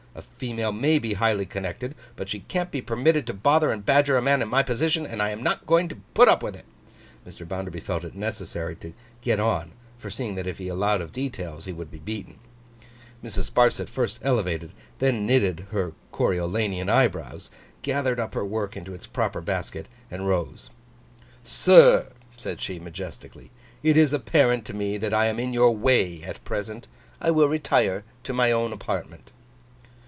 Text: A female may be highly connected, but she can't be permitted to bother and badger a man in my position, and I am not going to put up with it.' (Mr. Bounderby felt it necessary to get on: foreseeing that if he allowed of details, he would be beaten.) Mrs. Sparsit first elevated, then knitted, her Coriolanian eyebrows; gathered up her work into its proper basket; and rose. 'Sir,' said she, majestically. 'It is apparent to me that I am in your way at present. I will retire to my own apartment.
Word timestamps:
A 0.13 0.21
female 0.21 0.73
may 0.73 0.99
be 0.99 1.13
highly 1.13 1.45
connected, 1.45 1.95
but 2.17 2.27
she 2.27 2.41
can't 2.41 2.69
be 2.69 2.81
permitted 2.81 3.25
to 3.27 3.33
bother 3.33 3.71
and 3.71 3.85
badger 3.85 4.17
a 4.17 4.21
man 4.21 4.41
in 4.41 4.49
my 4.49 4.61
position, 4.61 5.05
and 5.05 5.21
I 5.21 5.29
am 5.29 5.41
not 5.41 5.65
going 5.65 5.87
to 5.87 6.01
put 6.13 6.27
up 6.27 6.43
with 6.43 6.53
it.' 6.53 6.65
(Mr. 7.25 7.47
Bounderby 7.47 7.79
felt 7.79 8.03
it 8.03 8.13
necessary 8.13 8.75
to 8.77 8.91
get 9.21 9.39
on: 9.39 9.71
foreseeing 9.99 10.35
that 10.35 10.47
if 10.47 10.57
he 10.57 10.67
allowed 10.67 10.99
of 10.99 11.13
details, 11.13 11.63
he 11.63 11.71
would 11.71 11.89
be 11.89 11.97
beaten.) 11.97 12.39
Mrs. 13.23 13.49
Sparsit 13.51 13.87
first 13.87 14.19
elevated, 14.21 14.71
then 14.99 15.25
knitted, 15.25 15.65
her 15.71 15.93
Coriolanian 16.11 16.89
eyebrows; 16.89 17.49
gathered 17.81 18.19
up 18.19 18.33
her 18.33 18.45
work 18.45 18.75
into 18.75 18.93
its 18.93 19.07
proper 19.07 19.39
basket; 19.39 19.87
and 20.11 20.27
rose. 20.27 20.69
'Sir,' 21.45 22.11
said 22.35 22.59
she, 22.59 22.79
majestically. 22.79 23.49
'It 23.81 23.95
is 23.95 24.11
apparent 24.11 24.65
to 24.65 24.73
me 24.73 24.97
that 24.97 25.13
I 25.13 25.27
am 25.27 25.39
in 25.39 25.53
your 25.53 25.73
way 25.73 26.21
at 26.21 26.43
present. 26.43 26.89
I 27.21 27.31
will 27.31 27.47
retire 27.47 28.03
to 28.25 28.33
my 28.33 28.51
own 28.51 28.73
apartment. 28.73 29.31